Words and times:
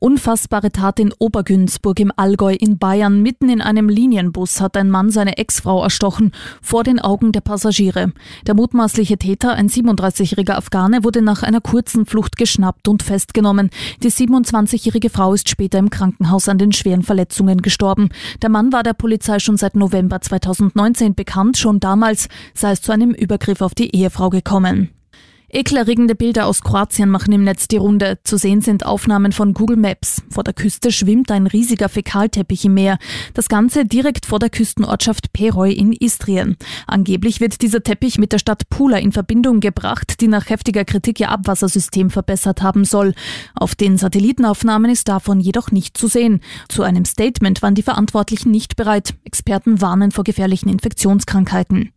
Unfassbare 0.00 0.72
Tat 0.72 0.98
in 0.98 1.12
Obergünzburg 1.18 2.00
im 2.00 2.10
Allgäu 2.16 2.54
in 2.54 2.78
Bayern. 2.78 3.20
Mitten 3.20 3.50
in 3.50 3.60
einem 3.60 3.88
Linienbus 3.88 4.60
hat 4.60 4.76
ein 4.78 4.90
Mann 4.90 5.10
seine 5.10 5.36
Ex-Frau 5.36 5.82
erstochen, 5.82 6.32
vor 6.62 6.84
den 6.84 6.98
Augen 6.98 7.32
der 7.32 7.42
Passagiere. 7.42 8.12
Der 8.46 8.54
mutmaßliche 8.54 9.18
Täter, 9.18 9.52
ein 9.52 9.68
37-jähriger 9.68 10.54
Afghane, 10.54 11.04
wurde 11.04 11.20
nach 11.20 11.42
einer 11.42 11.60
kurzen 11.60 12.06
Flucht 12.06 12.38
geschnappt 12.38 12.88
und 12.88 13.02
festgenommen. 13.02 13.68
Die 14.02 14.10
27-jährige 14.10 15.10
Frau 15.10 15.34
ist 15.34 15.50
später 15.50 15.78
im 15.78 15.90
Krankenhaus 15.90 16.48
an 16.48 16.58
den 16.58 16.72
schweren 16.72 17.02
Verletzungen 17.02 17.60
gestorben. 17.60 18.08
Der 18.40 18.48
Mann 18.48 18.72
war 18.72 18.82
der 18.82 18.94
Polizei 18.94 19.38
schon 19.38 19.58
seit 19.58 19.76
November 19.76 20.22
2019 20.22 21.14
bekannt. 21.14 21.58
Schon 21.58 21.78
damals 21.78 22.28
sei 22.54 22.72
es 22.72 22.80
zu 22.80 22.92
einem 22.92 23.10
Übergriff 23.10 23.60
auf 23.60 23.74
die 23.74 23.94
Ehefrau 23.94 24.30
gekommen. 24.30 24.88
Ekelerregende 25.52 26.14
Bilder 26.14 26.46
aus 26.46 26.60
Kroatien 26.60 27.08
machen 27.08 27.32
im 27.32 27.42
Netz 27.42 27.66
die 27.66 27.76
Runde. 27.76 28.20
Zu 28.22 28.36
sehen 28.36 28.60
sind 28.60 28.86
Aufnahmen 28.86 29.32
von 29.32 29.52
Google 29.52 29.76
Maps. 29.76 30.22
Vor 30.30 30.44
der 30.44 30.54
Küste 30.54 30.92
schwimmt 30.92 31.32
ein 31.32 31.48
riesiger 31.48 31.88
Fäkalteppich 31.88 32.64
im 32.66 32.74
Meer. 32.74 32.98
Das 33.34 33.48
Ganze 33.48 33.84
direkt 33.84 34.26
vor 34.26 34.38
der 34.38 34.48
Küstenortschaft 34.48 35.32
Peroj 35.32 35.72
in 35.72 35.92
Istrien. 35.92 36.56
Angeblich 36.86 37.40
wird 37.40 37.62
dieser 37.62 37.82
Teppich 37.82 38.16
mit 38.16 38.32
der 38.32 38.38
Stadt 38.38 38.68
Pula 38.70 38.98
in 38.98 39.10
Verbindung 39.10 39.58
gebracht, 39.58 40.20
die 40.20 40.28
nach 40.28 40.48
heftiger 40.50 40.84
Kritik 40.84 41.18
ihr 41.18 41.30
Abwassersystem 41.30 42.10
verbessert 42.10 42.62
haben 42.62 42.84
soll. 42.84 43.12
Auf 43.56 43.74
den 43.74 43.98
Satellitenaufnahmen 43.98 44.90
ist 44.90 45.08
davon 45.08 45.40
jedoch 45.40 45.72
nicht 45.72 45.96
zu 45.96 46.06
sehen. 46.06 46.40
Zu 46.68 46.84
einem 46.84 47.04
Statement 47.04 47.60
waren 47.60 47.74
die 47.74 47.82
Verantwortlichen 47.82 48.52
nicht 48.52 48.76
bereit. 48.76 49.14
Experten 49.24 49.80
warnen 49.80 50.12
vor 50.12 50.22
gefährlichen 50.22 50.68
Infektionskrankheiten. 50.68 51.90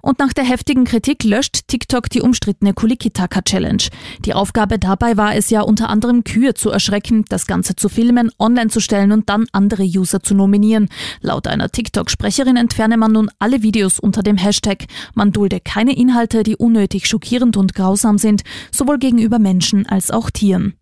Und 0.00 0.18
nach 0.18 0.32
der 0.32 0.44
heftigen 0.44 0.84
Kritik 0.84 1.24
löscht 1.24 1.68
TikTok 1.68 2.10
die 2.10 2.20
umstrittene 2.20 2.74
Kulikitaka 2.74 3.42
Challenge. 3.42 3.82
Die 4.24 4.34
Aufgabe 4.34 4.78
dabei 4.78 5.16
war 5.16 5.34
es 5.34 5.50
ja 5.50 5.62
unter 5.62 5.88
anderem 5.88 6.24
Kühe 6.24 6.54
zu 6.54 6.70
erschrecken, 6.70 7.24
das 7.28 7.46
Ganze 7.46 7.76
zu 7.76 7.88
filmen, 7.88 8.30
online 8.38 8.70
zu 8.70 8.80
stellen 8.80 9.12
und 9.12 9.28
dann 9.28 9.46
andere 9.52 9.84
User 9.84 10.22
zu 10.22 10.34
nominieren. 10.34 10.88
Laut 11.20 11.46
einer 11.46 11.70
TikTok-Sprecherin 11.70 12.56
entferne 12.56 12.96
man 12.96 13.12
nun 13.12 13.30
alle 13.38 13.62
Videos 13.62 13.98
unter 13.98 14.22
dem 14.22 14.36
Hashtag. 14.36 14.86
Man 15.14 15.32
dulde 15.32 15.60
keine 15.60 15.96
Inhalte, 15.96 16.42
die 16.42 16.56
unnötig 16.56 17.06
schockierend 17.06 17.56
und 17.56 17.74
grausam 17.74 18.18
sind, 18.18 18.42
sowohl 18.70 18.98
gegenüber 18.98 19.38
Menschen 19.38 19.86
als 19.86 20.10
auch 20.10 20.30
Tieren. 20.30 20.74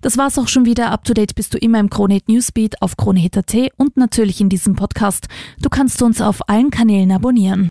Das 0.00 0.18
war's 0.18 0.38
auch 0.38 0.48
schon 0.48 0.66
wieder. 0.66 0.90
Up 0.90 1.04
to 1.04 1.14
date 1.14 1.34
bist 1.34 1.54
du 1.54 1.58
immer 1.58 1.80
im 1.80 1.90
Kronehit 1.90 2.28
Newsbeat 2.28 2.82
auf 2.82 2.96
kronehit.at 2.96 3.54
und 3.76 3.96
natürlich 3.96 4.40
in 4.40 4.48
diesem 4.48 4.76
Podcast. 4.76 5.28
Du 5.60 5.68
kannst 5.68 6.02
uns 6.02 6.20
auf 6.20 6.48
allen 6.48 6.70
Kanälen 6.70 7.12
abonnieren. 7.12 7.70